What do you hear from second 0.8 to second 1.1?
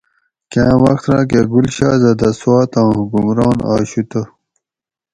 وخت